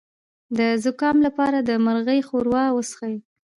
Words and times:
د 0.57 0.59
زکام 0.83 1.17
لپاره 1.27 1.57
د 1.61 1.69
مرغۍ 1.85 2.19
ښوروا 2.27 2.65
وڅښئ 2.71 3.15